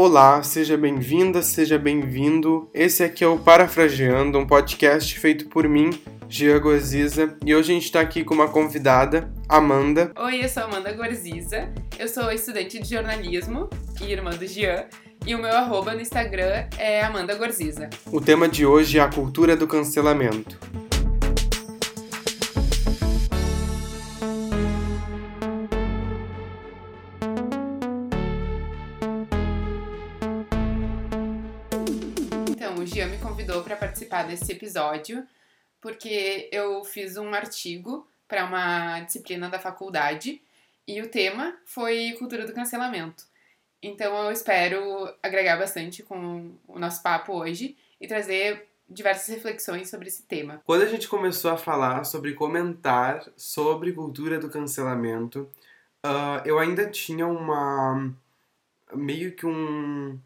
[0.00, 2.70] Olá, seja bem-vinda, seja bem-vindo.
[2.72, 5.90] Esse aqui é o Parafraseando, um podcast feito por mim,
[6.28, 10.12] Gia Gorziza, e hoje a gente está aqui com uma convidada, Amanda.
[10.16, 13.68] Oi, eu sou Amanda Gorziza, eu sou estudante de jornalismo
[14.00, 14.84] e irmã do Jean,
[15.26, 17.90] e o meu arroba no Instagram é Amanda Gorziza.
[18.12, 20.56] O tema de hoje é a cultura do cancelamento.
[34.08, 35.26] Participar desse episódio
[35.80, 40.42] porque eu fiz um artigo para uma disciplina da faculdade
[40.86, 43.24] e o tema foi cultura do cancelamento.
[43.80, 50.08] Então eu espero agregar bastante com o nosso papo hoje e trazer diversas reflexões sobre
[50.08, 50.60] esse tema.
[50.64, 55.48] Quando a gente começou a falar sobre comentar sobre cultura do cancelamento,
[56.04, 58.12] uh, eu ainda tinha uma
[58.94, 60.18] meio que um,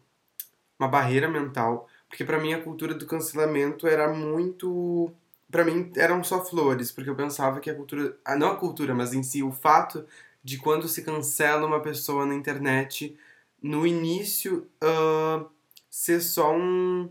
[0.79, 5.11] uma barreira mental porque para mim a cultura do cancelamento era muito.
[5.49, 8.15] para mim eram só flores, porque eu pensava que a cultura.
[8.23, 10.05] Ah, não a cultura, mas em si o fato
[10.43, 13.17] de quando se cancela uma pessoa na internet,
[13.59, 15.49] no início uh,
[15.89, 17.09] ser só um.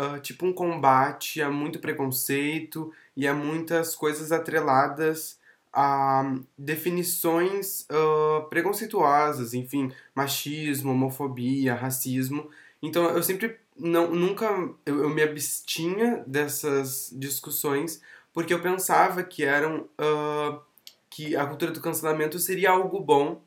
[0.00, 5.38] Uh, tipo um combate a muito preconceito e a muitas coisas atreladas
[5.70, 12.48] a definições uh, preconceituosas, enfim, machismo, homofobia, racismo.
[12.82, 14.46] Então eu sempre não, nunca
[14.84, 18.00] eu, eu, me abstinha dessas discussões
[18.32, 20.60] porque eu pensava que eram uh,
[21.08, 23.42] que a cultura do cancelamento seria algo bom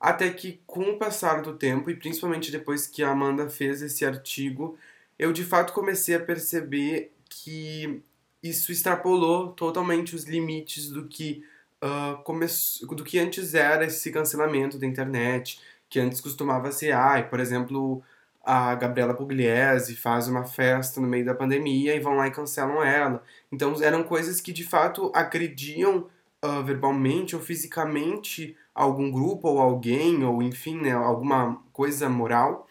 [0.00, 4.04] até que com o passar do tempo e principalmente depois que a Amanda fez esse
[4.04, 4.78] artigo
[5.18, 8.02] eu de fato comecei a perceber que
[8.42, 11.44] isso extrapolou totalmente os limites do que
[11.82, 17.40] uh, do que antes era esse cancelamento da internet que antes costumava ser ai por
[17.40, 18.02] exemplo
[18.44, 22.82] a Gabriela Pugliese faz uma festa no meio da pandemia e vão lá e cancelam
[22.82, 23.22] ela.
[23.50, 26.08] Então eram coisas que de fato agrediam
[26.44, 32.66] uh, verbalmente ou fisicamente algum grupo ou alguém, ou enfim, né, alguma coisa moral.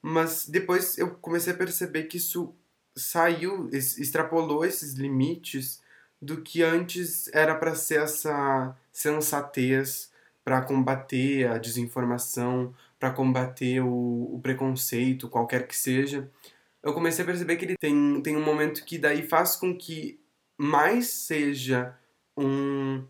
[0.00, 2.54] Mas depois eu comecei a perceber que isso
[2.96, 5.82] saiu, extrapolou esses limites
[6.20, 10.10] do que antes era para ser essa sensatez
[10.44, 16.30] para combater a desinformação, para combater o, o, preconceito, qualquer que seja,
[16.82, 20.20] eu comecei a perceber que ele tem, tem um momento que daí faz com que
[20.58, 21.96] mais seja
[22.36, 23.02] um,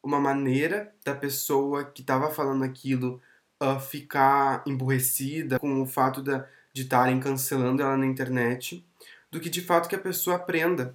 [0.00, 3.20] uma maneira da pessoa que estava falando aquilo
[3.60, 8.86] uh, ficar emburrecida com o fato da, de estarem cancelando ela na internet,
[9.32, 10.94] do que de fato que a pessoa aprenda.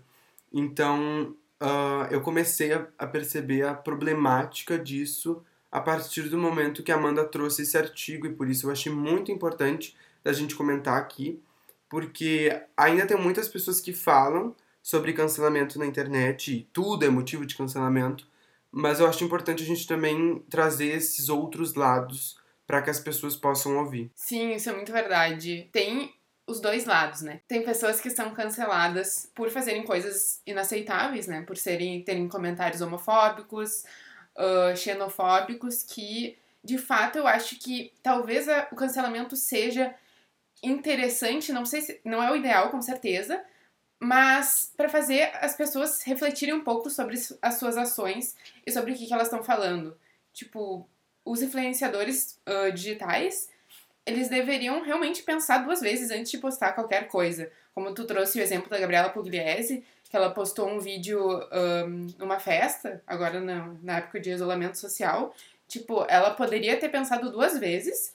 [0.51, 6.91] Então, uh, eu comecei a, a perceber a problemática disso a partir do momento que
[6.91, 10.99] a Amanda trouxe esse artigo, e por isso eu achei muito importante da gente comentar
[10.99, 11.41] aqui,
[11.89, 17.43] porque ainda tem muitas pessoas que falam sobre cancelamento na internet, e tudo é motivo
[17.43, 18.27] de cancelamento,
[18.71, 23.35] mas eu acho importante a gente também trazer esses outros lados para que as pessoas
[23.35, 24.11] possam ouvir.
[24.13, 25.69] Sim, isso é muito verdade.
[25.71, 26.13] Tem
[26.45, 27.41] os dois lados, né?
[27.47, 31.41] Tem pessoas que são canceladas por fazerem coisas inaceitáveis, né?
[31.41, 33.83] Por serem terem comentários homofóbicos,
[34.75, 39.93] xenofóbicos que, de fato, eu acho que talvez a, o cancelamento seja
[40.61, 43.43] interessante, não sei se não é o ideal, com certeza,
[43.99, 48.35] mas para fazer as pessoas refletirem um pouco sobre as suas ações
[48.65, 49.97] e sobre o que, que elas estão falando.
[50.33, 50.87] Tipo,
[51.23, 53.49] os influenciadores uh, digitais,
[54.05, 57.51] eles deveriam realmente pensar duas vezes antes de postar qualquer coisa.
[57.73, 61.19] Como tu trouxe o exemplo da Gabriela Pugliese, que ela postou um vídeo
[61.51, 65.33] um, numa festa, agora na, na época de isolamento social.
[65.67, 68.13] Tipo, ela poderia ter pensado duas vezes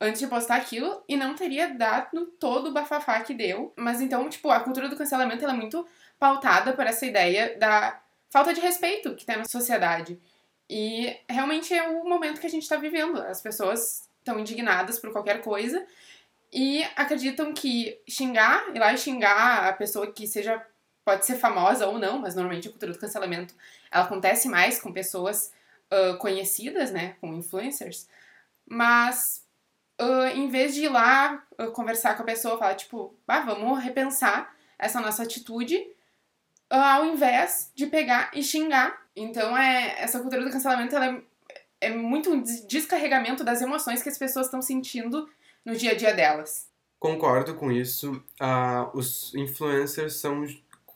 [0.00, 3.74] antes de postar aquilo e não teria dado todo o bafafá que deu.
[3.76, 5.86] Mas então, tipo, a cultura do cancelamento é muito
[6.18, 8.00] pautada por essa ideia da
[8.30, 10.18] falta de respeito que tem na sociedade.
[10.66, 13.18] E realmente é o momento que a gente está vivendo.
[13.18, 15.86] As pessoas estão indignadas por qualquer coisa
[16.50, 20.64] e acreditam que xingar, ir lá e xingar a pessoa que seja
[21.04, 23.54] pode ser famosa ou não, mas normalmente a cultura do cancelamento
[23.90, 25.52] ela acontece mais com pessoas
[25.92, 28.08] uh, conhecidas, né, com influencers,
[28.66, 29.44] mas
[30.00, 33.82] uh, em vez de ir lá uh, conversar com a pessoa, falar tipo, ah, vamos
[33.82, 35.86] repensar essa nossa atitude,
[36.68, 39.04] ao invés de pegar e xingar.
[39.14, 41.06] Então é essa cultura do cancelamento ela
[41.48, 45.28] é, é muito um descarregamento das emoções que as pessoas estão sentindo
[45.64, 46.68] no dia a dia delas.
[46.98, 48.12] Concordo com isso.
[48.40, 50.46] Uh, os influencers são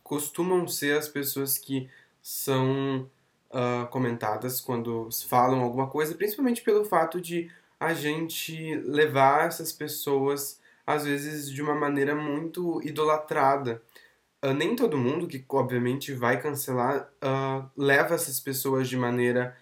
[0.08, 1.88] costumam ser as pessoas que
[2.22, 3.06] são
[3.50, 10.58] uh, comentadas quando falam alguma coisa, principalmente pelo fato de a gente levar essas pessoas,
[10.86, 13.82] às vezes, de uma maneira muito idolatrada.
[14.42, 19.56] Uh, nem todo mundo que, obviamente, vai cancelar uh, leva essas pessoas de maneira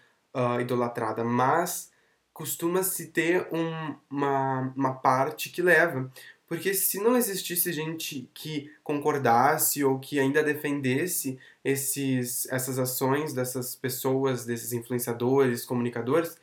[0.60, 1.90] idolatrada, mas
[2.30, 6.12] costuma-se ter um, uma, uma parte que leva.
[6.46, 13.74] Porque se não existisse gente que concordasse ou que ainda defendesse esses, essas ações dessas
[13.74, 16.38] pessoas, desses influenciadores, comunicadores,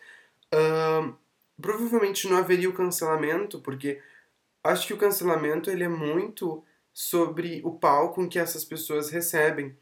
[0.53, 1.15] uh,
[1.61, 4.01] provavelmente não haveria o cancelamento, porque
[4.61, 6.61] acho que o cancelamento ele é muito
[6.94, 9.75] sobre o palco em que essas pessoas recebem.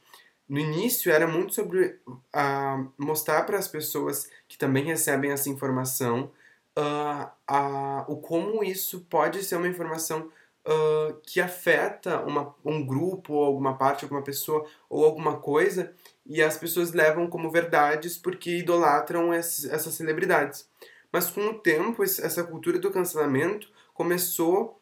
[0.47, 6.31] No início era muito sobre uh, mostrar para as pessoas que também recebem essa informação
[6.77, 10.29] uh, uh, o como isso pode ser uma informação
[10.65, 15.93] uh, que afeta uma, um grupo, ou alguma parte, alguma pessoa, ou alguma coisa,
[16.25, 20.69] e as pessoas levam como verdades porque idolatram essas celebridades.
[21.11, 24.81] Mas com o tempo, essa cultura do cancelamento começou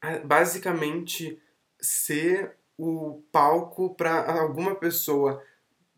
[0.00, 1.40] a basicamente
[1.80, 5.42] ser o palco para alguma pessoa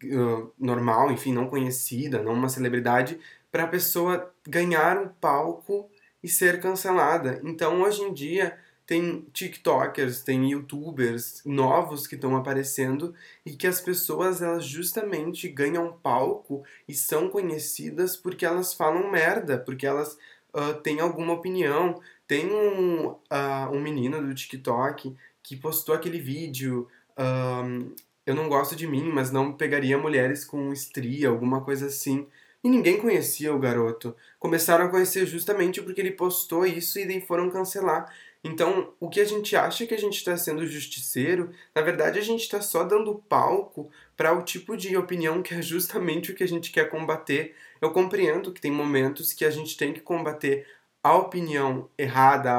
[0.05, 3.19] uh, normal, enfim, não conhecida, não uma celebridade,
[3.51, 5.89] para a pessoa ganhar um palco
[6.23, 7.41] e ser cancelada.
[7.45, 13.15] Então, hoje em dia, tem TikTokers, tem YouTubers novos que estão aparecendo
[13.47, 19.59] e que as pessoas elas justamente ganham palco e são conhecidas porque elas falam merda,
[19.59, 20.19] porque elas
[20.53, 22.01] uh, têm alguma opinião.
[22.27, 26.89] Tem um, uh, um menino do TikTok que postou aquele vídeo.
[27.17, 27.95] Um,
[28.27, 32.27] eu não gosto de mim, mas não pegaria mulheres com estria, alguma coisa assim.
[32.65, 34.15] E ninguém conhecia o garoto.
[34.39, 38.13] Começaram a conhecer justamente porque ele postou isso e daí foram cancelar.
[38.45, 42.23] Então, o que a gente acha que a gente está sendo justiceiro, na verdade a
[42.23, 46.43] gente está só dando palco para o tipo de opinião que é justamente o que
[46.43, 47.55] a gente quer combater.
[47.81, 50.67] Eu compreendo que tem momentos que a gente tem que combater
[51.03, 52.53] a opinião errada,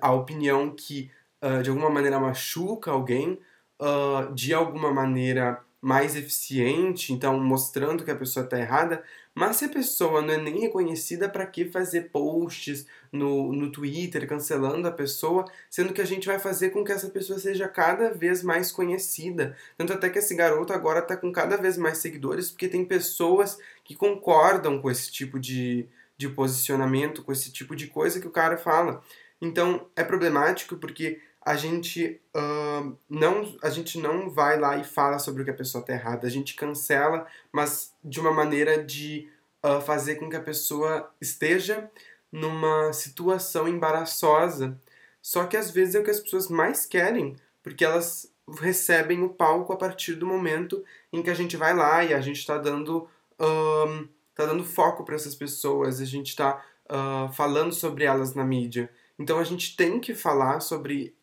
[0.00, 1.10] a opinião que
[1.42, 3.38] uh, de alguma maneira machuca alguém,
[3.80, 9.02] uh, de alguma maneira mais eficiente, então mostrando que a pessoa está errada,
[9.36, 14.26] mas se a pessoa não é nem reconhecida, para que fazer posts no, no Twitter
[14.26, 18.14] cancelando a pessoa, sendo que a gente vai fazer com que essa pessoa seja cada
[18.14, 19.54] vez mais conhecida?
[19.76, 23.58] Tanto até que esse garoto agora está com cada vez mais seguidores, porque tem pessoas
[23.84, 25.86] que concordam com esse tipo de,
[26.16, 29.02] de posicionamento, com esse tipo de coisa que o cara fala.
[29.38, 35.20] Então é problemático porque a gente, uh, não, a gente não vai lá e fala
[35.20, 39.30] sobre o que a pessoa está errada, a gente cancela, mas de uma maneira de
[39.64, 41.88] uh, fazer com que a pessoa esteja
[42.32, 44.76] numa situação embaraçosa.
[45.22, 48.28] Só que às vezes é o que as pessoas mais querem, porque elas
[48.58, 52.20] recebem o palco a partir do momento em que a gente vai lá e a
[52.20, 53.08] gente está dando,
[53.40, 56.60] uh, tá dando foco para essas pessoas, a gente está
[57.32, 58.88] falando sobre elas na mídia.
[59.18, 61.16] Então a gente tem que falar sobre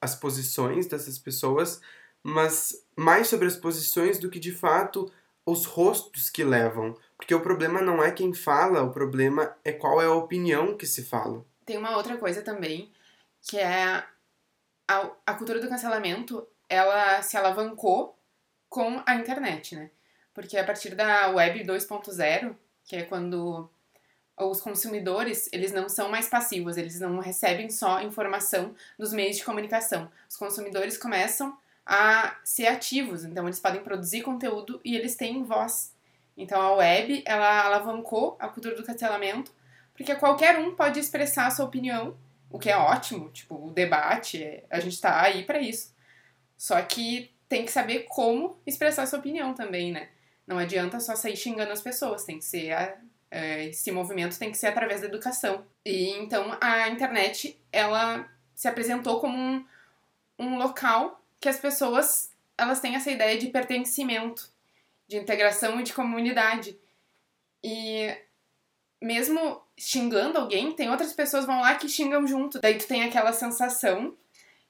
[0.00, 1.80] as posições dessas pessoas,
[2.22, 5.10] mas mais sobre as posições do que de fato
[5.44, 6.96] os rostos que levam.
[7.16, 10.86] Porque o problema não é quem fala, o problema é qual é a opinião que
[10.86, 11.44] se fala.
[11.64, 12.92] Tem uma outra coisa também,
[13.42, 14.04] que é
[14.88, 18.18] a, a cultura do cancelamento, ela se alavancou
[18.68, 19.90] com a internet, né?
[20.34, 23.70] Porque a partir da web 2.0, que é quando
[24.38, 29.44] os consumidores, eles não são mais passivos, eles não recebem só informação dos meios de
[29.44, 30.10] comunicação.
[30.28, 35.94] Os consumidores começam a ser ativos, então eles podem produzir conteúdo e eles têm voz.
[36.36, 39.52] Então a web, ela alavancou a cultura do cancelamento,
[39.94, 42.16] porque qualquer um pode expressar a sua opinião,
[42.50, 45.94] o que é ótimo, tipo, o debate, a gente tá aí para isso.
[46.58, 50.08] Só que tem que saber como expressar a sua opinião também, né?
[50.46, 52.96] Não adianta só sair xingando as pessoas, tem que ser a
[53.36, 55.64] esse movimento tem que ser através da educação.
[55.84, 59.64] E então a internet ela se apresentou como um,
[60.38, 64.48] um local que as pessoas elas têm essa ideia de pertencimento,
[65.06, 66.78] de integração e de comunidade.
[67.62, 68.16] E
[69.00, 72.60] mesmo xingando alguém, tem outras pessoas vão lá que xingam junto.
[72.60, 74.16] Daí tu tem aquela sensação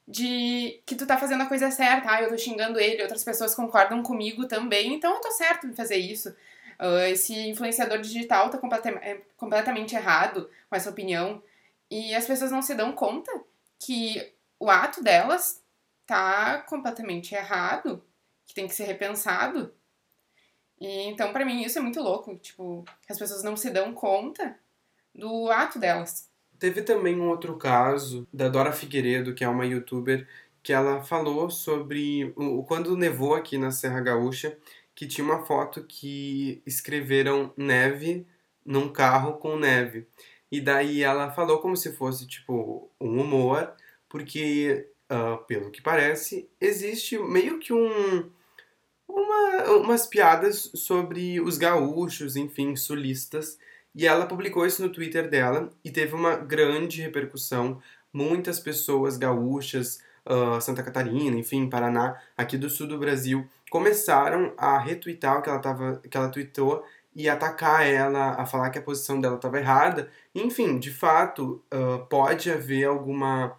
[0.09, 2.11] de que tu tá fazendo a coisa certa.
[2.11, 5.75] Ah, eu tô xingando ele, outras pessoas concordam comigo também, então eu tô certo em
[5.75, 6.35] fazer isso.
[6.81, 8.59] Uh, esse influenciador digital tá
[9.03, 11.43] é, completamente errado com essa opinião.
[11.91, 13.31] E as pessoas não se dão conta
[13.79, 15.63] que o ato delas
[16.07, 18.03] tá completamente errado,
[18.47, 19.73] que tem que ser repensado.
[20.81, 22.37] E então, para mim, isso é muito louco.
[22.37, 24.59] Tipo, as pessoas não se dão conta
[25.15, 26.29] do ato delas.
[26.59, 30.27] Teve também um outro caso da Dora Figueiredo, que é uma youtuber,
[30.63, 34.57] que ela falou sobre o quando nevou aqui na Serra Gaúcha
[34.97, 38.27] que tinha uma foto que escreveram neve
[38.65, 40.09] num carro com neve.
[40.51, 43.75] E daí ela falou como se fosse, tipo, um humor,
[44.09, 48.31] porque, uh, pelo que parece, existe meio que um.
[49.07, 53.59] Uma, umas piadas sobre os gaúchos, enfim, sulistas.
[53.95, 57.81] E ela publicou isso no Twitter dela e teve uma grande repercussão.
[58.13, 64.79] Muitas pessoas gaúchas, uh, Santa Catarina, enfim, Paraná, aqui do sul do Brasil, começaram a
[64.79, 68.83] retweetar o que ela, tava, que ela tweetou e atacar ela, a falar que a
[68.83, 70.11] posição dela estava errada.
[70.35, 73.57] Enfim, de fato, uh, pode haver alguma.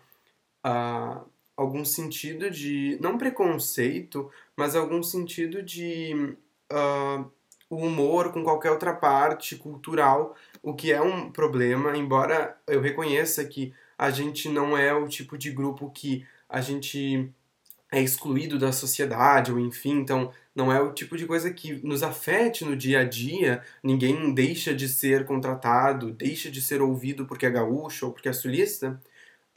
[0.65, 2.97] Uh, algum sentido de.
[3.01, 6.35] não preconceito, mas algum sentido de.
[6.71, 7.31] Uh,
[7.69, 13.73] humor com qualquer outra parte cultural, o que é um problema, embora eu reconheça que
[13.97, 17.31] a gente não é o tipo de grupo que a gente
[17.91, 22.03] é excluído da sociedade, ou enfim, então não é o tipo de coisa que nos
[22.03, 27.45] afete no dia a dia, ninguém deixa de ser contratado, deixa de ser ouvido porque
[27.45, 28.99] é gaúcho ou porque é sulista,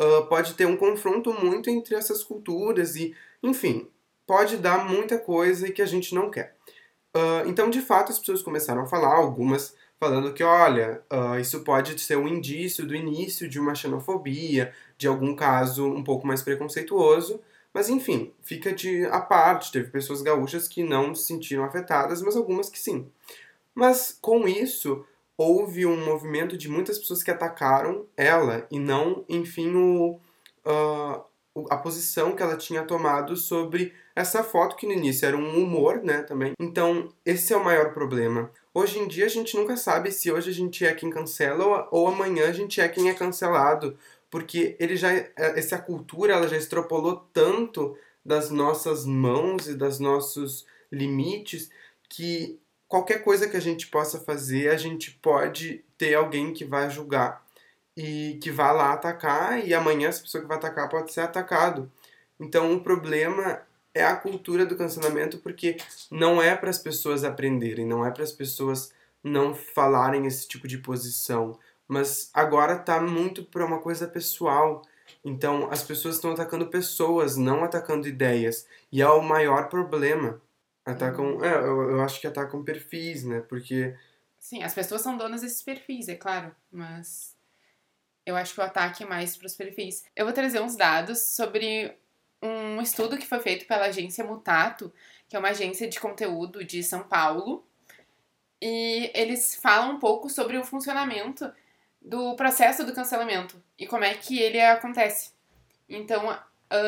[0.01, 3.89] uh, pode ter um confronto muito entre essas culturas e, enfim,
[4.27, 6.55] pode dar muita coisa que a gente não quer.
[7.17, 11.61] Uh, então, de fato, as pessoas começaram a falar, algumas falando que, olha, uh, isso
[11.61, 16.43] pode ser um indício do início de uma xenofobia, de algum caso um pouco mais
[16.43, 17.41] preconceituoso,
[17.73, 19.73] mas enfim, fica de a parte.
[19.73, 23.11] Teve pessoas gaúchas que não se sentiram afetadas, mas algumas que sim.
[23.75, 25.03] Mas com isso,
[25.39, 30.21] houve um movimento de muitas pessoas que atacaram ela e não, enfim, o,
[30.67, 31.25] uh,
[31.71, 36.03] a posição que ela tinha tomado sobre essa foto, que no início era um humor,
[36.03, 36.53] né, também.
[36.61, 38.51] Então, esse é o maior problema.
[38.75, 42.03] Hoje em dia a gente nunca sabe se hoje a gente é quem cancela ou,
[42.03, 43.97] ou amanhã a gente é quem é cancelado,
[44.31, 49.99] porque ele já é, essa cultura ela já extrapolou tanto das nossas mãos e dos
[49.99, 51.71] nossos limites
[52.09, 56.91] que qualquer coisa que a gente possa fazer, a gente pode ter alguém que vai
[56.91, 57.45] julgar
[57.97, 61.91] e que vai lá atacar e amanhã essa pessoa que vai atacar pode ser atacado.
[62.39, 63.63] Então o problema
[63.95, 65.77] é a cultura do cancelamento porque
[66.11, 70.67] não é para as pessoas aprenderem, não é para as pessoas não falarem esse tipo
[70.67, 71.59] de posição,
[71.91, 74.81] mas agora tá muito para uma coisa pessoal.
[75.25, 80.41] Então as pessoas estão atacando pessoas, não atacando ideias, e é o maior problema.
[80.85, 81.45] Atacam, uhum.
[81.45, 83.41] é, eu, eu acho que atacam perfis, né?
[83.41, 83.97] Porque
[84.39, 87.37] Sim, as pessoas são donas desses perfis, é claro, mas
[88.25, 90.05] eu acho que o ataque é mais para os perfis.
[90.15, 91.99] Eu vou trazer uns dados sobre
[92.41, 94.93] um estudo que foi feito pela agência Mutato,
[95.29, 97.67] que é uma agência de conteúdo de São Paulo,
[98.63, 101.53] e eles falam um pouco sobre o funcionamento
[102.01, 105.33] do processo do cancelamento e como é que ele acontece.
[105.89, 106.37] Então,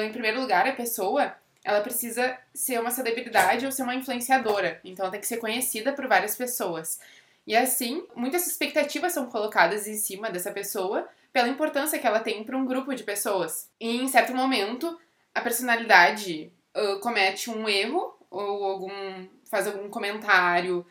[0.04, 4.80] em primeiro lugar, a pessoa ela precisa ser uma celebridade ou ser uma influenciadora.
[4.84, 6.98] Então, ela tem que ser conhecida por várias pessoas.
[7.46, 12.44] E assim, muitas expectativas são colocadas em cima dessa pessoa pela importância que ela tem
[12.44, 13.70] para um grupo de pessoas.
[13.80, 14.98] E em certo momento,
[15.34, 20.86] a personalidade uh, comete um erro ou algum faz algum comentário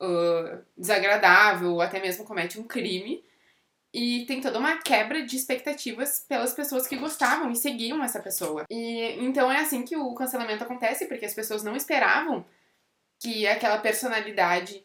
[0.00, 3.24] uh, desagradável ou até mesmo comete um crime
[3.94, 8.64] e tem toda uma quebra de expectativas pelas pessoas que gostavam e seguiam essa pessoa.
[8.68, 12.44] E então é assim que o cancelamento acontece, porque as pessoas não esperavam
[13.20, 14.84] que aquela personalidade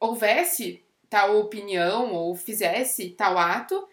[0.00, 3.86] houvesse tal opinião ou fizesse tal ato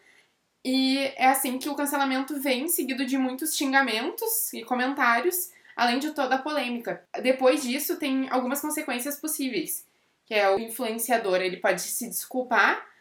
[0.63, 6.12] e é assim que o cancelamento vem, seguido de muitos xingamentos e comentários, além de
[6.12, 7.05] toda a polêmica.
[7.22, 9.86] Depois disso, tem algumas consequências possíveis,
[10.25, 12.93] que é o influenciador, ele pode se desculpar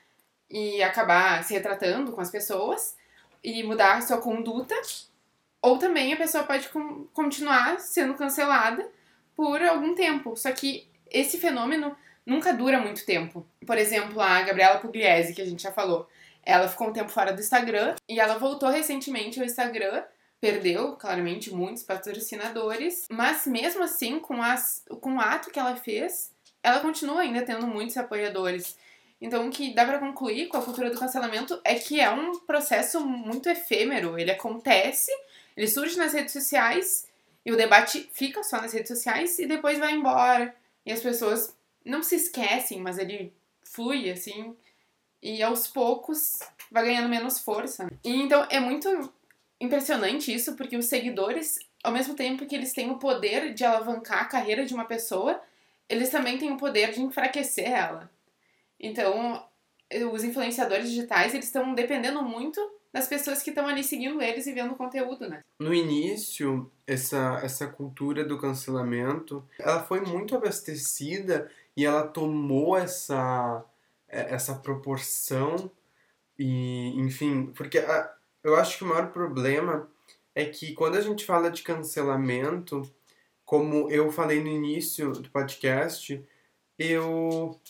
[0.53, 2.95] e acabar se retratando com as pessoas
[3.43, 4.75] e mudar sua conduta,
[5.63, 6.69] ou também a pessoa pode
[7.15, 8.87] continuar sendo cancelada
[9.35, 10.37] por algum tempo.
[10.37, 13.47] Só que esse fenômeno nunca dura muito tempo.
[13.67, 16.07] Por exemplo, a Gabriela Pugliese, que a gente já falou,
[16.45, 20.05] ela ficou um tempo fora do Instagram e ela voltou recentemente ao Instagram.
[20.39, 26.33] Perdeu, claramente, muitos patrocinadores, mas mesmo assim, com, as, com o ato que ela fez,
[26.63, 28.77] ela continua ainda tendo muitos apoiadores.
[29.23, 32.41] Então, o que dá para concluir com a cultura do cancelamento é que é um
[32.41, 34.19] processo muito efêmero.
[34.19, 35.13] Ele acontece,
[35.57, 37.07] ele surge nas redes sociais
[37.47, 40.53] e o debate fica só nas redes sociais e depois vai embora.
[40.85, 44.57] E as pessoas não se esquecem, mas ele flui assim
[45.23, 47.89] e aos poucos vai ganhando menos força.
[48.03, 49.13] E então é muito
[49.61, 54.23] impressionante isso, porque os seguidores, ao mesmo tempo que eles têm o poder de alavancar
[54.23, 55.41] a carreira de uma pessoa,
[55.89, 58.11] eles também têm o poder de enfraquecer ela.
[58.83, 59.43] Então,
[60.13, 62.61] os influenciadores digitais, eles estão dependendo muito
[62.93, 65.41] das pessoas que estão ali seguindo eles e vendo o conteúdo, né?
[65.59, 73.65] No início, essa, essa cultura do cancelamento, ela foi muito abastecida e ela tomou essa
[74.13, 75.71] é, essa proporção
[76.39, 79.89] E, enfim, porque a, eu acho que o maior problema
[80.35, 82.83] é que quando a gente fala de cancelamento,
[83.45, 86.23] como eu falei no início do podcast,
[86.79, 87.61] eu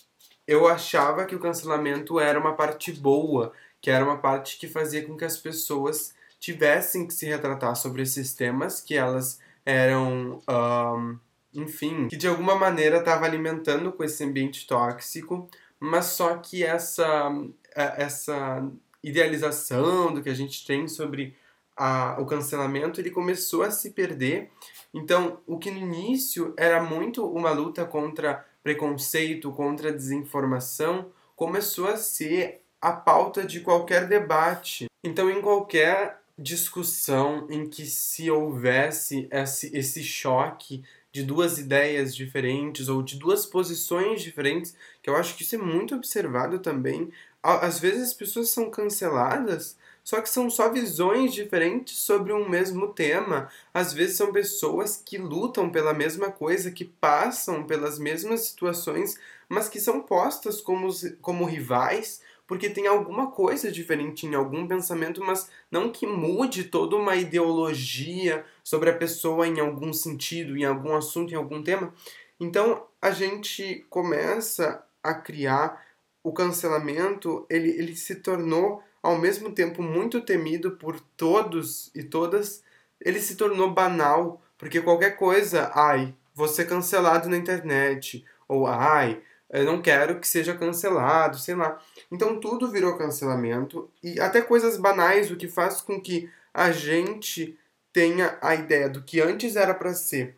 [0.47, 5.05] eu achava que o cancelamento era uma parte boa, que era uma parte que fazia
[5.05, 11.19] com que as pessoas tivessem que se retratar sobre esses temas, que elas eram, um,
[11.55, 17.31] enfim, que de alguma maneira estava alimentando com esse ambiente tóxico, mas só que essa
[17.75, 18.69] é, essa
[19.03, 21.35] idealização do que a gente tem sobre
[21.77, 24.51] a, o cancelamento, ele começou a se perder.
[24.95, 31.97] Então, o que no início era muito uma luta contra preconceito, contra desinformação, começou a
[31.97, 34.87] ser a pauta de qualquer debate.
[35.05, 42.89] Então, em qualquer discussão em que se houvesse esse, esse choque de duas ideias diferentes
[42.89, 47.13] ou de duas posições diferentes, que eu acho que isso é muito observado também.
[47.43, 52.89] Às vezes as pessoas são canceladas só que são só visões diferentes sobre um mesmo
[52.89, 53.49] tema.
[53.73, 59.17] Às vezes são pessoas que lutam pela mesma coisa, que passam pelas mesmas situações,
[59.49, 60.89] mas que são postas como,
[61.21, 66.97] como rivais, porque tem alguma coisa diferente em algum pensamento, mas não que mude toda
[66.97, 71.95] uma ideologia sobre a pessoa em algum sentido, em algum assunto, em algum tema.
[72.41, 75.81] Então a gente começa a criar
[76.25, 82.63] o cancelamento, ele, ele se tornou ao mesmo tempo muito temido por todos e todas,
[83.01, 89.21] ele se tornou banal, porque qualquer coisa, ai, vou ser cancelado na internet, ou ai,
[89.51, 91.79] eu não quero que seja cancelado, sei lá.
[92.11, 97.59] Então tudo virou cancelamento e até coisas banais, o que faz com que a gente
[97.93, 100.37] tenha a ideia do que antes era para ser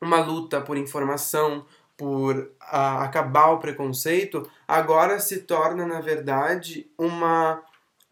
[0.00, 7.62] uma luta por informação, por a, acabar o preconceito, agora se torna, na verdade, uma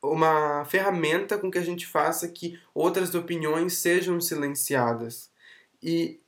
[0.02, 5.30] uma ferramenta com que a gente faça que outras opiniões sejam silenciadas.
[5.82, 6.20] E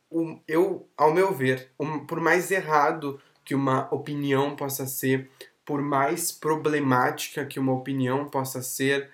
[0.47, 5.31] eu, ao meu ver, um, por mais errado que uma opinião possa ser,
[5.64, 9.11] por mais problemática que uma opinião possa ser,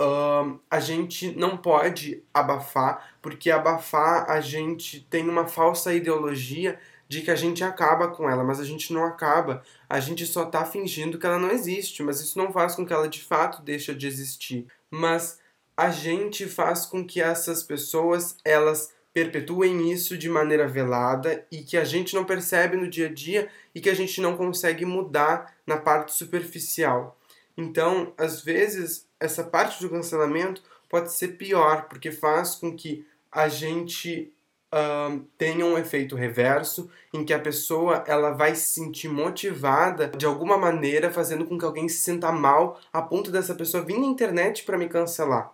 [0.00, 6.78] uh, a gente não pode abafar, porque abafar a gente tem uma falsa ideologia
[7.08, 9.62] de que a gente acaba com ela, mas a gente não acaba.
[9.88, 12.92] A gente só está fingindo que ela não existe, mas isso não faz com que
[12.92, 14.66] ela de fato deixe de existir.
[14.90, 15.38] Mas
[15.76, 21.76] a gente faz com que essas pessoas elas perpetuem isso de maneira velada e que
[21.76, 25.54] a gente não percebe no dia a dia e que a gente não consegue mudar
[25.66, 27.18] na parte superficial.
[27.56, 33.48] Então, às vezes, essa parte do cancelamento pode ser pior, porque faz com que a
[33.48, 34.32] gente
[34.72, 40.26] uh, tenha um efeito reverso em que a pessoa ela vai se sentir motivada de
[40.26, 44.06] alguma maneira, fazendo com que alguém se sinta mal a ponto dessa pessoa vir na
[44.06, 45.52] internet para me cancelar.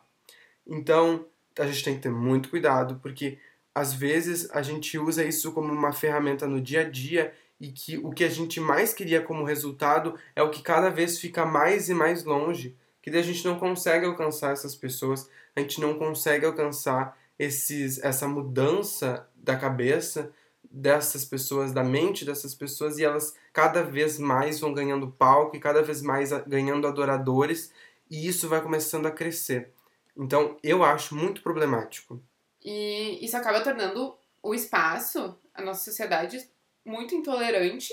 [0.66, 1.27] Então,
[1.59, 3.38] a gente tem que ter muito cuidado, porque
[3.75, 7.96] às vezes a gente usa isso como uma ferramenta no dia a dia e que
[7.98, 11.88] o que a gente mais queria como resultado é o que cada vez fica mais
[11.88, 16.46] e mais longe, que a gente não consegue alcançar essas pessoas, a gente não consegue
[16.46, 20.33] alcançar esses, essa mudança da cabeça
[20.70, 25.61] dessas pessoas, da mente dessas pessoas, e elas cada vez mais vão ganhando palco e
[25.61, 27.72] cada vez mais ganhando adoradores,
[28.09, 29.72] e isso vai começando a crescer.
[30.16, 32.22] Então, eu acho muito problemático.
[32.64, 36.48] E isso acaba tornando o espaço, a nossa sociedade,
[36.85, 37.92] muito intolerante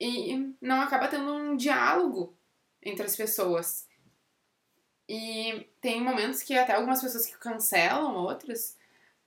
[0.00, 2.34] e não acaba tendo um diálogo
[2.82, 3.85] entre as pessoas.
[5.08, 8.76] E tem momentos que até algumas pessoas que cancelam outras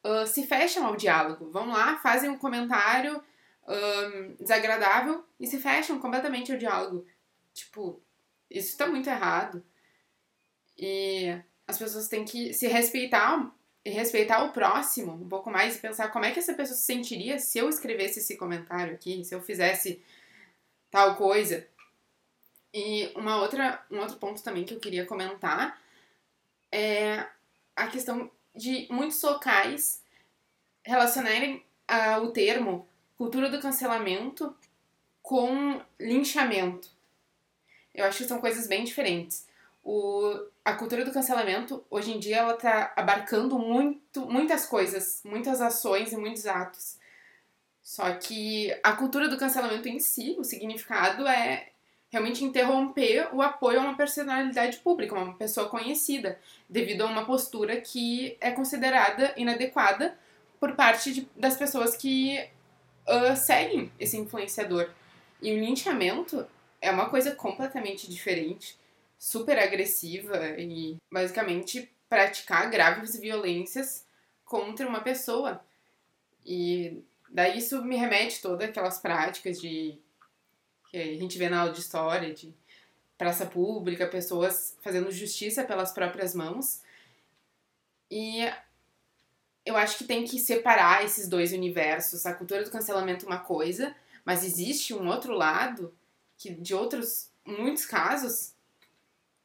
[0.03, 1.49] uh, se fecham ao diálogo.
[1.51, 3.23] Vão lá, fazem um comentário
[4.39, 7.05] desagradável e se fecham completamente ao diálogo.
[7.53, 8.01] Tipo,
[8.49, 9.63] isso tá muito errado.
[10.77, 13.53] E as pessoas têm que se respeitar
[13.85, 16.83] e respeitar o próximo um pouco mais e pensar como é que essa pessoa se
[16.83, 20.01] sentiria se eu escrevesse esse comentário aqui, se eu fizesse
[20.89, 21.67] tal coisa.
[22.73, 25.81] E uma outra, um outro ponto também que eu queria comentar
[26.71, 27.25] é
[27.75, 30.03] a questão de muitos locais
[30.83, 34.55] relacionarem uh, o termo cultura do cancelamento
[35.21, 36.89] com linchamento.
[37.93, 39.45] Eu acho que são coisas bem diferentes.
[39.83, 45.61] O, a cultura do cancelamento, hoje em dia, ela está abarcando muito, muitas coisas, muitas
[45.61, 46.97] ações e muitos atos.
[47.81, 51.71] Só que a cultura do cancelamento em si, o significado é
[52.09, 57.79] realmente interromper o apoio a uma personalidade pública, uma pessoa conhecida, devido a uma postura
[57.79, 60.17] que é considerada inadequada
[60.59, 62.39] por parte de, das pessoas que
[63.07, 64.89] uh, seguem esse influenciador.
[65.41, 66.45] E o linchamento
[66.81, 68.77] é uma coisa completamente diferente.
[69.21, 74.05] super agressiva e basicamente praticar graves violências
[74.45, 75.61] contra uma pessoa.
[76.45, 79.99] E daí isso me remete todas aquelas práticas de
[80.89, 82.53] que a gente vê na aula de história, de
[83.17, 86.81] praça pública, pessoas fazendo justiça pelas próprias mãos.
[88.09, 88.41] E
[89.65, 92.25] eu acho que tem que separar esses dois universos.
[92.25, 95.93] A cultura do cancelamento é uma coisa, mas existe um outro lado
[96.37, 98.53] que de outros muitos casos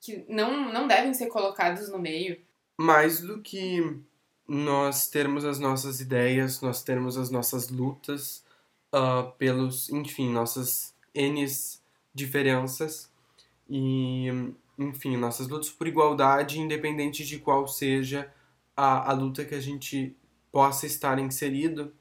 [0.00, 2.40] que não, não devem ser colocados no meio.
[2.78, 3.98] Mais do que
[4.46, 8.44] nós termos as nossas ideias, nós termos as nossas lutas
[8.94, 11.46] uh, pelos, enfim, nossas N
[12.14, 13.10] diferenças
[13.68, 14.28] e,
[14.78, 18.32] enfim, nossas lutas por igualdade, independente de qual seja
[18.76, 20.16] a, a luta que a gente
[20.52, 21.92] possa estar inserido,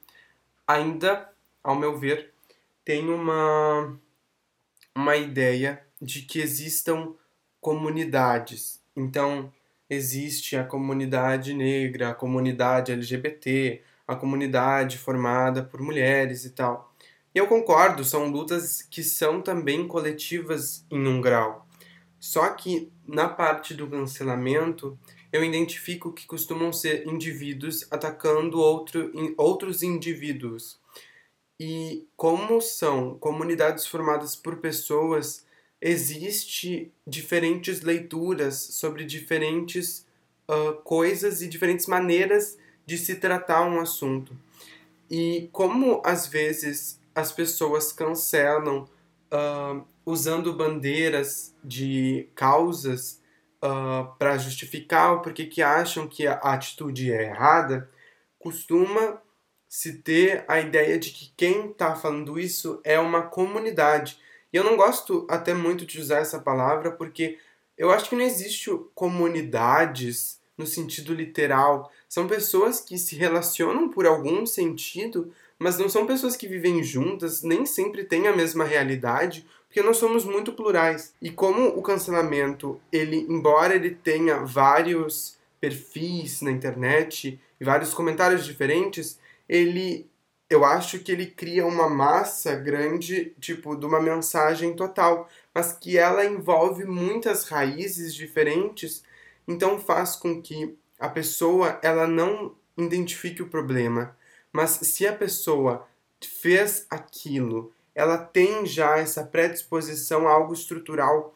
[0.68, 1.30] ainda,
[1.64, 2.32] ao meu ver,
[2.86, 3.98] tem uma,
[4.96, 7.14] uma ideia de que existam
[7.60, 8.82] comunidades.
[8.96, 9.52] Então,
[9.90, 16.93] existe a comunidade negra, a comunidade LGBT, a comunidade formada por mulheres e tal.
[17.34, 21.68] E eu concordo, são lutas que são também coletivas em um grau.
[22.20, 24.98] Só que na parte do cancelamento,
[25.32, 30.80] eu identifico que costumam ser indivíduos atacando outro, outros indivíduos.
[31.60, 35.46] E como são comunidades formadas por pessoas,
[35.82, 40.06] existe diferentes leituras sobre diferentes
[40.48, 44.38] uh, coisas e diferentes maneiras de se tratar um assunto.
[45.10, 48.88] E como às vezes as pessoas cancelam
[49.32, 53.22] uh, usando bandeiras de causas
[53.64, 57.90] uh, ah, para justificar o porquê que acham que a atitude é errada,
[58.38, 59.22] costuma
[59.70, 64.20] se ter a ideia de que quem está falando isso é uma comunidade.
[64.52, 67.40] E eu não gosto até muito de usar essa palavra porque
[67.78, 71.92] eu acho que não existe comunidades no sentido literal.
[72.08, 77.42] São pessoas que se relacionam por algum sentido, mas não são pessoas que vivem juntas,
[77.42, 81.14] nem sempre têm a mesma realidade, porque nós somos muito plurais.
[81.22, 88.46] E como o cancelamento, ele, embora ele tenha vários perfis na internet e vários comentários
[88.46, 90.06] diferentes, ele
[90.50, 95.98] eu acho que ele cria uma massa grande, tipo, de uma mensagem total, mas que
[95.98, 99.02] ela envolve muitas raízes diferentes,
[99.48, 104.16] então faz com que a pessoa ela não identifique o problema,
[104.54, 105.86] mas se a pessoa
[106.22, 111.36] fez aquilo ela tem já essa predisposição a algo estrutural.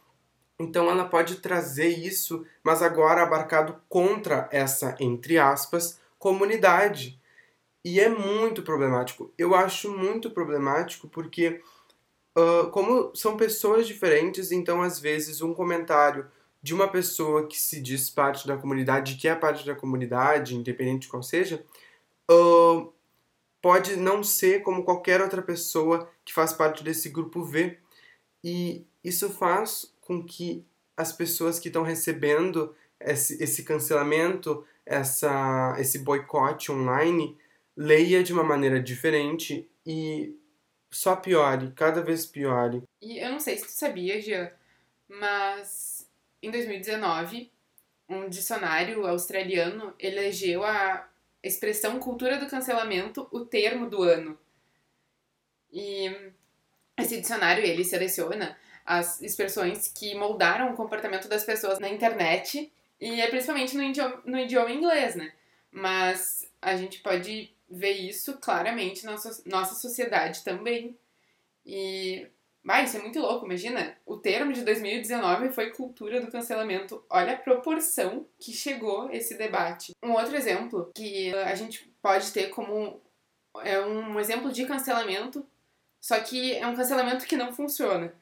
[0.60, 7.20] Então ela pode trazer isso, mas agora abarcado contra essa, entre aspas, comunidade.
[7.86, 9.32] E é muito problemático.
[9.38, 11.62] Eu acho muito problemático porque,
[12.36, 16.28] uh, como são pessoas diferentes, então às vezes um comentário
[16.62, 21.02] de uma pessoa que se diz parte da comunidade, que é parte da comunidade, independente
[21.02, 21.64] de qual seja,
[22.30, 22.92] uh,
[23.68, 27.78] pode não ser como qualquer outra pessoa que faz parte desse grupo V.
[28.42, 36.00] E isso faz com que as pessoas que estão recebendo esse, esse cancelamento, essa, esse
[36.00, 37.38] boicote online,
[37.76, 40.34] leia de uma maneira diferente e
[40.90, 42.84] só piore, cada vez piore.
[43.02, 44.50] E eu não sei se tu sabia, Jean,
[45.10, 46.08] mas
[46.42, 47.52] em 2019,
[48.08, 51.07] um dicionário australiano elegeu a
[51.44, 54.38] expressão cultura do cancelamento o termo do ano.
[55.72, 56.12] E
[56.98, 63.22] esse dicionário ele seleciona as expressões que moldaram o comportamento das pessoas na internet e
[63.22, 65.34] é principalmente no idioma, no idioma inglês, né?
[65.72, 70.98] Mas a gente pode ver isso claramente na so nossa sociedade também.
[71.66, 72.28] E
[72.68, 73.96] Vai, isso é muito louco, imagina.
[74.06, 77.02] O termo de 2019 foi cultura do cancelamento.
[77.10, 79.94] Olha a proporção que chegou esse debate.
[80.04, 83.00] Um outro exemplo que a gente pode ter como
[83.64, 85.48] é um exemplo de cancelamento,
[86.02, 88.14] só que é um cancelamento que não funciona.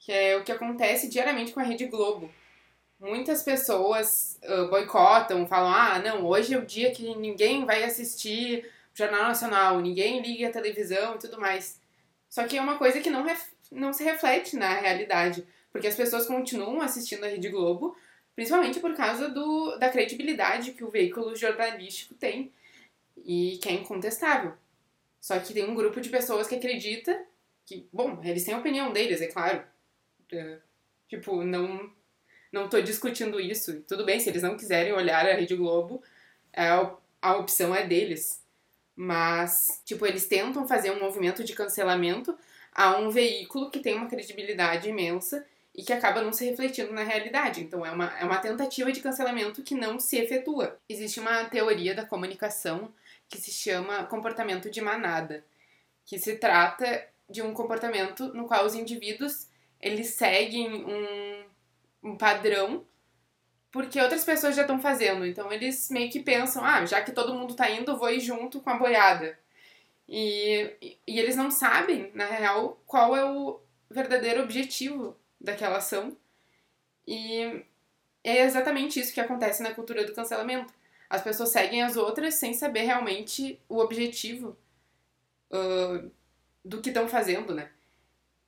[0.00, 2.28] Que é o que acontece diariamente com a Rede Globo.
[2.98, 8.68] Muitas pessoas uh, boicotam, falam: ah, não, hoje é o dia que ninguém vai assistir
[8.92, 11.80] o Jornal Nacional, ninguém liga a televisão e tudo mais.
[12.28, 15.96] Só que é uma coisa que não, ref não se reflete na realidade, porque as
[15.96, 17.96] pessoas continuam assistindo a Rede Globo,
[18.34, 22.52] principalmente por causa do, da credibilidade que o veículo jornalístico tem
[23.24, 24.54] e que é incontestável.
[25.20, 27.24] Só que tem um grupo de pessoas que acredita
[27.66, 29.62] que, bom, eles têm a opinião deles, é claro.
[30.32, 30.58] É,
[31.08, 31.90] tipo, não
[32.50, 33.82] não tô discutindo isso.
[33.82, 36.02] Tudo bem, se eles não quiserem olhar a Rede Globo,
[36.56, 38.42] a, a opção é deles.
[38.96, 42.36] Mas, tipo, eles tentam fazer um movimento de cancelamento
[42.78, 47.02] a um veículo que tem uma credibilidade imensa e que acaba não se refletindo na
[47.02, 47.60] realidade.
[47.60, 50.78] Então é uma, é uma tentativa de cancelamento que não se efetua.
[50.88, 52.94] Existe uma teoria da comunicação
[53.28, 55.44] que se chama comportamento de manada,
[56.06, 59.48] que se trata de um comportamento no qual os indivíduos
[59.80, 62.86] eles seguem um, um padrão
[63.72, 65.26] porque outras pessoas já estão fazendo.
[65.26, 68.20] Então eles meio que pensam, ah, já que todo mundo tá indo, eu vou ir
[68.20, 69.36] junto com a boiada.
[70.08, 76.16] E, e eles não sabem, na real, qual é o verdadeiro objetivo daquela ação.
[77.06, 77.64] E
[78.24, 80.72] é exatamente isso que acontece na cultura do cancelamento.
[81.10, 84.56] As pessoas seguem as outras sem saber realmente o objetivo
[85.50, 86.10] uh,
[86.64, 87.70] do que estão fazendo, né?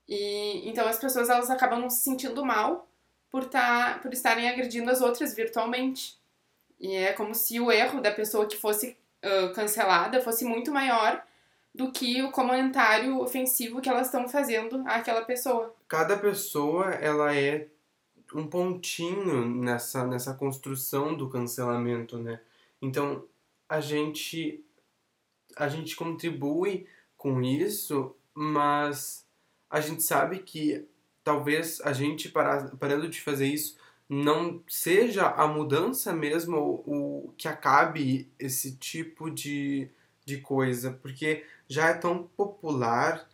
[0.08, 2.88] E então as pessoas elas acabam se sentindo mal
[3.30, 6.18] por, tá, por estarem agredindo as outras virtualmente.
[6.78, 11.24] E é como se o erro da pessoa que fosse uh, cancelada fosse muito maior
[11.74, 15.74] do que o comentário ofensivo que elas estão fazendo àquela pessoa.
[15.86, 17.68] Cada pessoa, ela é
[18.34, 22.40] um pontinho nessa, nessa construção do cancelamento, né?
[22.80, 23.24] Então,
[23.68, 24.64] a gente
[25.56, 29.26] a gente contribui com isso, mas
[29.68, 30.86] a gente sabe que
[31.22, 33.76] talvez a gente parar, parando de fazer isso
[34.08, 39.88] não seja a mudança mesmo o, o que acabe esse tipo de,
[40.24, 43.28] de coisa, porque já é tão popular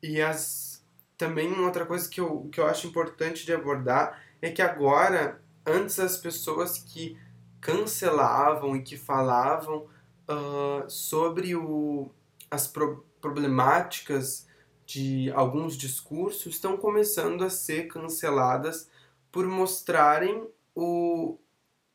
[0.00, 0.70] e as
[1.18, 5.98] também outra coisa que eu, que eu acho importante de abordar é que agora, antes
[5.98, 7.18] as pessoas que
[7.60, 9.86] cancelavam e que falavam
[10.26, 12.10] uh, sobre o,
[12.50, 14.46] as pro, problemáticas
[14.86, 18.88] de alguns discursos estão começando a ser canceladas
[19.30, 21.38] por mostrarem o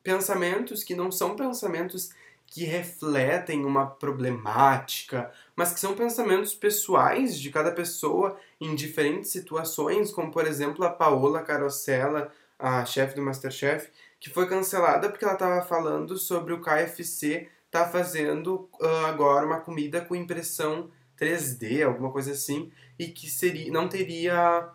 [0.04, 2.12] pensamentos que não são pensamentos
[2.46, 10.12] que refletem uma problemática, mas que são pensamentos pessoais de cada pessoa em diferentes situações,
[10.12, 13.90] como por exemplo a Paola Carosella, a chefe do Masterchef,
[14.20, 19.60] que foi cancelada porque ela estava falando sobre o KFC tá fazendo uh, agora uma
[19.60, 20.90] comida com impressão
[21.20, 24.70] 3D, alguma coisa assim, e que seria, não teria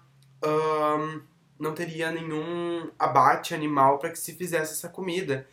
[0.45, 1.23] um,
[1.59, 5.47] não teria nenhum abate animal para que se fizesse essa comida.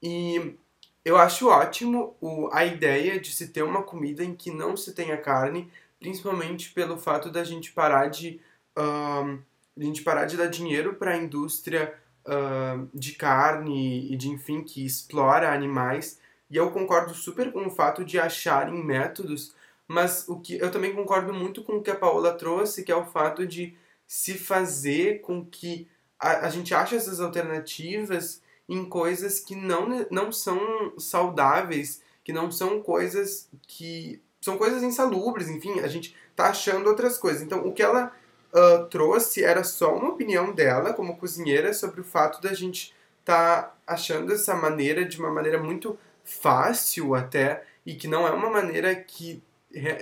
[0.00, 0.56] E
[1.04, 4.92] eu acho ótimo o, a ideia de se ter uma comida em que não se
[4.92, 8.40] tenha carne, principalmente pelo fato da gente parar de
[8.76, 9.38] um,
[9.76, 11.94] a gente parar de dar dinheiro para a indústria
[12.26, 16.20] uh, de carne e de enfim que explora animais.
[16.50, 19.54] E eu concordo super com o fato de acharem métodos
[19.92, 22.96] mas o que eu também concordo muito com o que a Paola trouxe, que é
[22.96, 25.88] o fato de se fazer com que
[26.18, 32.50] a, a gente ache essas alternativas em coisas que não, não são saudáveis, que não
[32.50, 37.42] são coisas que são coisas insalubres, enfim, a gente tá achando outras coisas.
[37.42, 38.12] Então, o que ela
[38.52, 42.92] uh, trouxe era só uma opinião dela como cozinheira sobre o fato da gente
[43.24, 48.50] tá achando essa maneira de uma maneira muito fácil até e que não é uma
[48.50, 49.42] maneira que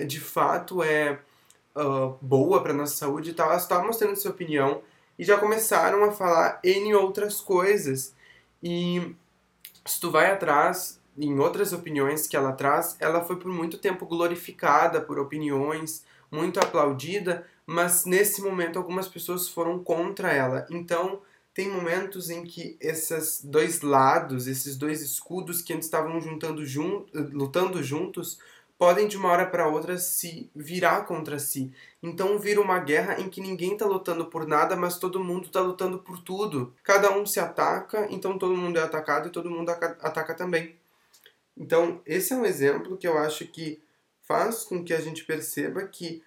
[0.05, 1.19] de fato é
[1.75, 4.81] uh, boa para nossa saúde e tal, ela está mostrando sua opinião
[5.17, 8.13] e já começaram a falar N outras coisas.
[8.61, 9.15] E
[9.85, 14.05] se tu vai atrás em outras opiniões que ela traz, ela foi por muito tempo
[14.05, 20.65] glorificada por opiniões, muito aplaudida, mas nesse momento algumas pessoas foram contra ela.
[20.69, 21.21] Então,
[21.53, 27.05] tem momentos em que esses dois lados, esses dois escudos que antes estavam juntando jun
[27.13, 28.39] lutando juntos,
[28.81, 31.71] podem de uma hora para outra se virar contra si.
[32.01, 35.61] Então vira uma guerra em que ninguém está lutando por nada, mas todo mundo está
[35.61, 36.73] lutando por tudo.
[36.83, 40.75] Cada um se ataca, então todo mundo é atacado e todo mundo ataca também.
[41.55, 43.79] Então esse é um exemplo que eu acho que
[44.23, 46.23] faz com que a gente perceba que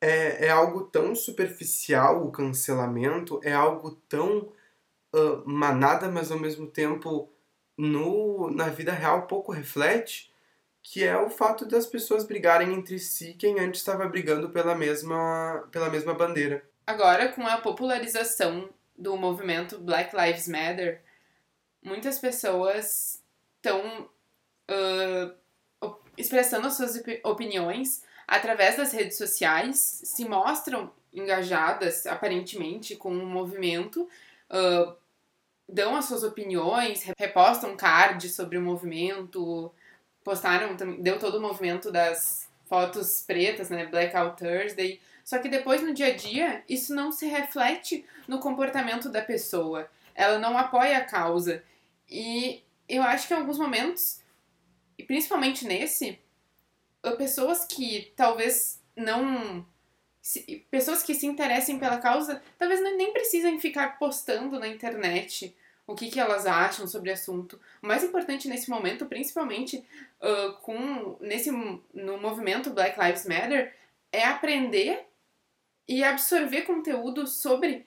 [0.00, 4.52] é, é algo tão superficial o cancelamento, é algo tão
[5.12, 7.28] uh, manada, mas ao mesmo tempo
[7.76, 10.31] no, na vida real pouco reflete
[10.82, 15.68] que é o fato das pessoas brigarem entre si quem antes estava brigando pela mesma,
[15.70, 16.62] pela mesma bandeira.
[16.86, 18.68] Agora, com a popularização
[18.98, 21.02] do movimento Black Lives Matter,
[21.82, 23.22] muitas pessoas
[23.56, 24.08] estão
[24.70, 33.26] uh, expressando as suas opiniões através das redes sociais, se mostram engajadas aparentemente com o
[33.26, 34.08] movimento,
[34.50, 34.96] uh,
[35.68, 39.72] dão as suas opiniões, repostam cards sobre o movimento,
[40.24, 45.00] postaram, deu todo o movimento das fotos pretas, né, Blackout Thursday.
[45.24, 49.88] Só que depois no dia a dia, isso não se reflete no comportamento da pessoa.
[50.14, 51.62] Ela não apoia a causa.
[52.08, 54.20] E eu acho que em alguns momentos,
[54.98, 56.18] e principalmente nesse,
[57.16, 59.66] pessoas que talvez não
[60.70, 65.52] pessoas que se interessem pela causa talvez nem precisem ficar postando na internet
[65.86, 67.60] o que, que elas acham sobre o assunto.
[67.82, 69.84] O mais importante nesse momento, principalmente
[70.20, 73.74] uh, com nesse no movimento Black Lives Matter,
[74.12, 75.06] é aprender
[75.88, 77.84] e absorver conteúdo sobre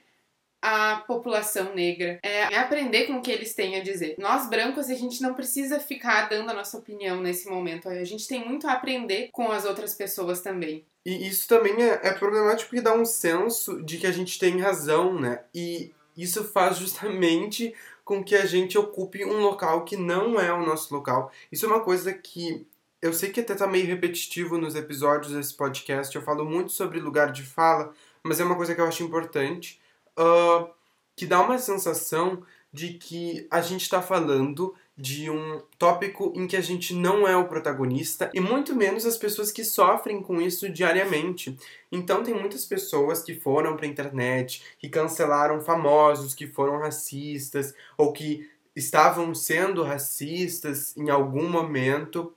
[0.62, 4.15] a população negra, é aprender com o que eles têm a dizer.
[4.17, 8.27] Nós brancos, a gente não precisa ficar dando a nossa opinião nesse momento, a gente
[8.27, 10.84] tem muito a aprender com as outras pessoas também.
[11.05, 14.60] E isso também é, é problemático porque dá um senso de que a gente tem
[14.60, 15.43] razão, né?
[15.53, 17.73] E isso faz justamente
[18.04, 21.32] com que a gente ocupe um local que não é o nosso local.
[21.51, 22.65] Isso é uma coisa que
[23.01, 26.99] eu sei que até tá meio repetitivo nos episódios desse podcast, eu falo muito sobre
[26.99, 29.80] lugar de fala, mas é uma coisa que eu acho importante
[30.17, 30.67] uh,
[31.15, 36.55] que dá uma sensação de que a gente está falando de um tópico em que
[36.55, 40.69] a gente não é o protagonista e muito menos as pessoas que sofrem com isso
[40.69, 41.58] diariamente.
[41.91, 48.13] Então tem muitas pessoas que foram para internet, que cancelaram famosos que foram racistas ou
[48.13, 52.34] que estavam sendo racistas em algum momento.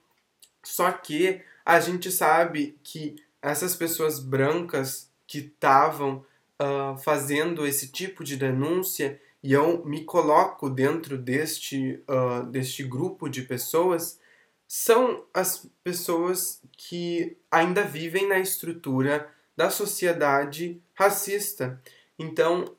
[0.64, 6.24] Só que a gente sabe que essas pessoas brancas que estavam
[6.60, 13.28] uh, fazendo esse tipo de denúncia e eu me coloco dentro deste, uh, deste grupo
[13.28, 14.18] de pessoas,
[14.66, 21.80] são as pessoas que ainda vivem na estrutura da sociedade racista.
[22.18, 22.76] Então,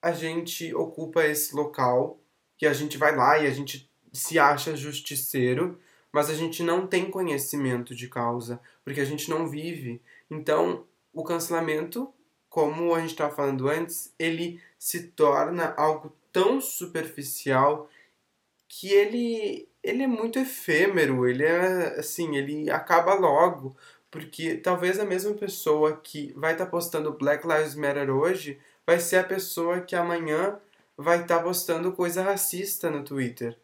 [0.00, 2.20] a gente ocupa esse local,
[2.56, 5.78] que a gente vai lá e a gente se acha justiceiro,
[6.12, 10.00] mas a gente não tem conhecimento de causa, porque a gente não vive.
[10.30, 12.12] Então, o cancelamento
[12.48, 17.88] como a gente estava falando antes, ele se torna algo tão superficial
[18.66, 23.76] que ele, ele é muito efêmero, ele é assim, ele acaba logo,
[24.10, 28.98] porque talvez a mesma pessoa que vai estar tá postando Black Lives Matter hoje vai
[29.00, 30.58] ser a pessoa que amanhã
[30.96, 33.56] vai estar tá postando coisa racista no Twitter.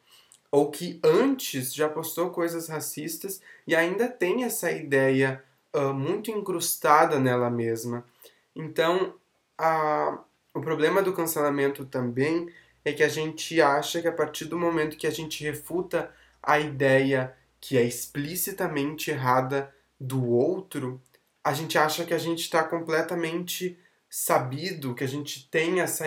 [0.50, 5.42] Ou que antes já postou coisas racistas e ainda tem essa ideia
[5.74, 8.04] uh, muito incrustada nela mesma.
[8.54, 9.14] Então,
[9.58, 12.48] a, o problema do cancelamento também
[12.84, 16.12] é que a gente acha que a partir do momento que a gente refuta
[16.42, 21.00] a ideia que é explicitamente errada do outro,
[21.42, 23.78] a gente acha que a gente está completamente
[24.16, 26.04] sabido, que a gente tem essa,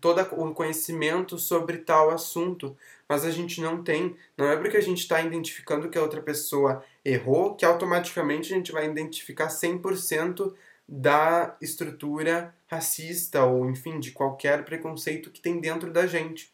[0.00, 2.76] todo o conhecimento sobre tal assunto,
[3.08, 4.16] mas a gente não tem.
[4.36, 8.56] Não é porque a gente está identificando que a outra pessoa errou que automaticamente a
[8.56, 10.52] gente vai identificar 100%
[10.88, 16.52] da estrutura racista ou, enfim, de qualquer preconceito que tem dentro da gente.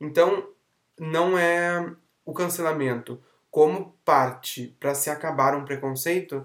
[0.00, 0.48] Então,
[0.98, 6.44] não é o cancelamento como parte para se acabar um preconceito,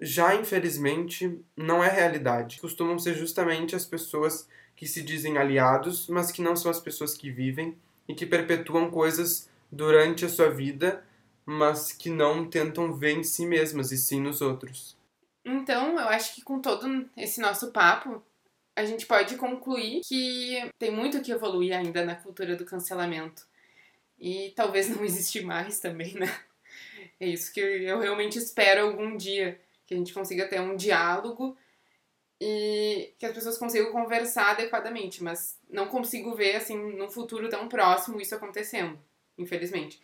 [0.00, 2.60] já infelizmente não é realidade.
[2.60, 7.14] Costumam ser justamente as pessoas que se dizem aliados, mas que não são as pessoas
[7.14, 7.76] que vivem
[8.08, 11.04] e que perpetuam coisas durante a sua vida,
[11.46, 14.97] mas que não tentam ver em si mesmas e sim nos outros.
[15.48, 18.22] Então, eu acho que com todo esse nosso papo,
[18.76, 23.46] a gente pode concluir que tem muito que evoluir ainda na cultura do cancelamento.
[24.18, 26.28] E talvez não existe mais também, né?
[27.18, 31.56] É isso que eu realmente espero algum dia, que a gente consiga ter um diálogo
[32.38, 37.68] e que as pessoas consigam conversar adequadamente, mas não consigo ver assim num futuro tão
[37.68, 38.98] próximo isso acontecendo,
[39.38, 40.00] infelizmente.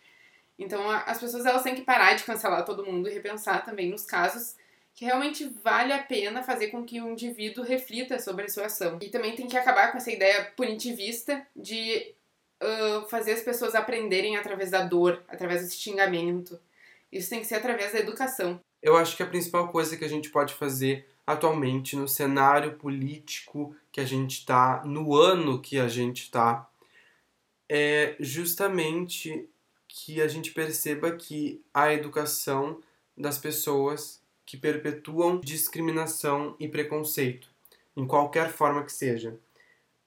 [0.57, 4.05] Então as pessoas elas têm que parar de cancelar todo mundo e repensar também nos
[4.05, 4.55] casos
[4.95, 8.97] que realmente vale a pena fazer com que o indivíduo reflita sobre a sua ação.
[9.01, 12.15] E também tem que acabar com essa ideia punitivista de
[12.63, 16.57] uh, fazer as pessoas aprenderem através da dor, através do xingamento.
[17.11, 18.59] Isso tem que ser através da educação.
[18.81, 23.75] Eu acho que a principal coisa que a gente pode fazer atualmente no cenário político
[23.91, 26.69] que a gente está, no ano que a gente está,
[27.67, 29.49] é justamente
[29.87, 32.79] que a gente perceba que a educação
[33.17, 37.49] das pessoas que perpetuam discriminação e preconceito,
[37.95, 39.39] em qualquer forma que seja.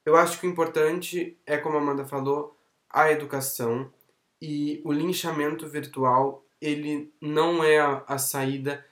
[0.05, 2.57] Eu acho que o importante é, como a Amanda falou,
[2.89, 3.91] a educação
[4.41, 8.85] e o linchamento virtual, ele não é a, a saída,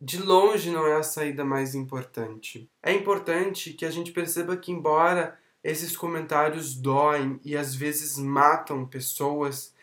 [0.00, 2.68] de longe não é a saída mais importante.
[2.82, 8.86] É importante que a gente perceba que, embora esses comentários doem e às vezes matam
[8.86, 9.74] pessoas,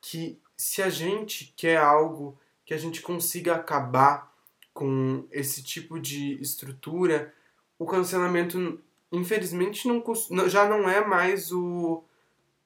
[0.00, 4.34] que se a gente quer algo que a gente consiga acabar
[4.78, 7.34] com esse tipo de estrutura,
[7.76, 12.04] o cancelamento, infelizmente, não, já não é mais o.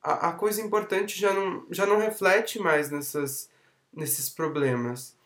[0.03, 3.49] A, a, coisa importante já não, já não reflete mais nessas,
[3.91, 5.17] nesses problemas.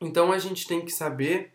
[0.00, 1.54] Então a gente tem que saber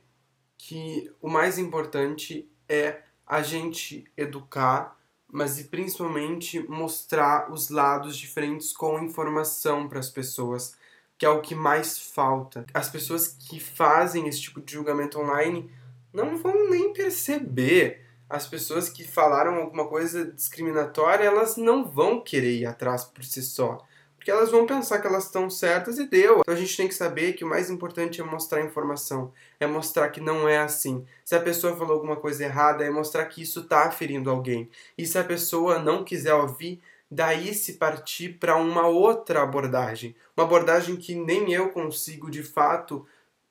[0.57, 4.99] que o mais importante é a gente educar,
[5.31, 10.75] mas e principalmente mostrar os lados diferentes com informação para as pessoas,
[11.17, 12.65] que é o que mais falta.
[12.73, 15.71] As pessoas que fazem esse tipo de julgamento online
[16.13, 18.05] não vão nem perceber.
[18.29, 23.41] As pessoas que falaram alguma coisa discriminatória, elas não vão querer ir atrás por si
[23.41, 23.79] só.
[24.17, 26.39] Porque elas vão pensar que elas estão certas e deu.
[26.41, 30.09] Então a gente tem que saber que o mais importante é mostrar informação, é mostrar
[30.09, 31.05] que não é assim.
[31.23, 34.69] Se a pessoa falou alguma coisa errada, é mostrar que isso está ferindo alguém.
[34.97, 40.15] E se a pessoa não quiser ouvir, daí se partir para uma outra abordagem.
[40.35, 43.05] Uma abordagem que nem eu consigo de fato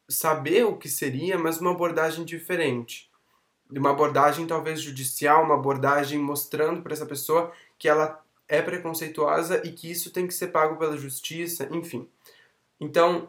[0.08, 3.10] saber o que seria, mas uma abordagem diferente.
[3.70, 9.72] Uma abordagem talvez judicial, uma abordagem mostrando para essa pessoa que ela é preconceituosa e
[9.72, 12.08] que isso tem que ser pago pela justiça, enfim.
[12.78, 13.28] Então,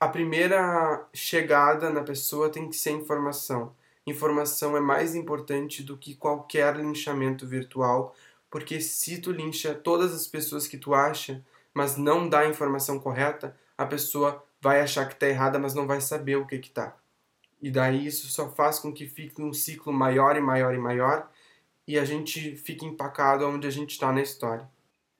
[0.00, 3.74] a primeira chegada na pessoa tem que ser informação.
[4.06, 8.14] Informação é mais importante do que qualquer linchamento virtual,
[8.50, 11.44] porque se tu lincha todas as pessoas que tu acha,
[11.74, 15.86] mas não dá a informação correta, a pessoa vai achar que está errada, mas não
[15.86, 16.96] vai saber o que que tá.
[17.60, 21.28] E daí isso só faz com que fique um ciclo maior e maior e maior
[21.86, 24.68] e a gente fique empacado onde a gente está na história.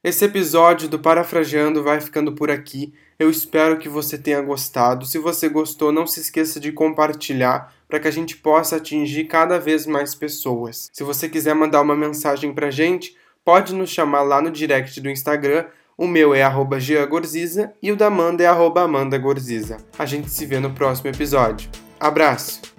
[0.06, 2.94] Esse episódio do Parafraseando vai ficando por aqui.
[3.18, 5.04] Eu espero que você tenha gostado.
[5.04, 9.58] Se você gostou, não se esqueça de compartilhar para que a gente possa atingir cada
[9.58, 10.88] vez mais pessoas.
[10.92, 15.00] Se você quiser mandar uma mensagem para a gente, pode nos chamar lá no direct
[15.00, 15.64] do Instagram
[15.98, 16.78] o meu é arroba
[17.08, 19.78] Gorziza e o da Amanda é arroba Amanda Gorziza.
[19.98, 21.68] A gente se vê no próximo episódio.
[21.98, 22.75] Abraço!